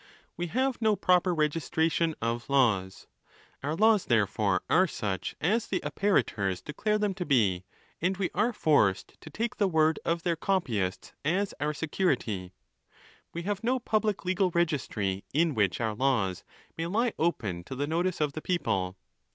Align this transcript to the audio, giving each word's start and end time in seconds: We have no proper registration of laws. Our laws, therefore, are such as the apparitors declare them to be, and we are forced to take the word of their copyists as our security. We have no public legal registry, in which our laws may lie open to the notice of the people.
We 0.35 0.47
have 0.47 0.81
no 0.81 0.95
proper 0.95 1.31
registration 1.31 2.15
of 2.23 2.49
laws. 2.49 3.05
Our 3.61 3.75
laws, 3.75 4.05
therefore, 4.05 4.63
are 4.67 4.87
such 4.87 5.35
as 5.39 5.67
the 5.67 5.79
apparitors 5.83 6.59
declare 6.63 6.97
them 6.97 7.13
to 7.13 7.23
be, 7.23 7.65
and 8.01 8.17
we 8.17 8.31
are 8.33 8.51
forced 8.51 9.21
to 9.21 9.29
take 9.29 9.57
the 9.57 9.67
word 9.67 9.99
of 10.03 10.23
their 10.23 10.35
copyists 10.35 11.13
as 11.23 11.53
our 11.59 11.75
security. 11.75 12.51
We 13.31 13.43
have 13.43 13.63
no 13.63 13.77
public 13.77 14.25
legal 14.25 14.49
registry, 14.49 15.23
in 15.35 15.53
which 15.53 15.79
our 15.79 15.93
laws 15.93 16.43
may 16.75 16.87
lie 16.87 17.13
open 17.19 17.63
to 17.65 17.75
the 17.75 17.85
notice 17.85 18.19
of 18.19 18.33
the 18.33 18.41
people. 18.41 18.97